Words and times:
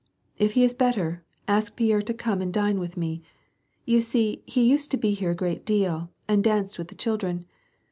"If 0.39 0.53
he 0.53 0.63
is 0.63 0.73
better, 0.73 1.23
ask 1.47 1.75
Pierre 1.75 2.01
to 2.01 2.13
come 2.15 2.41
and 2.41 2.51
dine 2.51 2.79
with 2.79 2.97
me. 2.97 3.21
You 3.85 4.01
see 4.01 4.41
he 4.47 4.63
used 4.63 4.89
to 4.89 4.97
be 4.97 5.11
here 5.13 5.29
a 5.29 5.35
great 5.35 5.63
deal, 5.63 6.09
and 6.27 6.43
danced 6.43 6.79
with 6.79 6.87
the 6.87 6.95
children. 6.95 7.45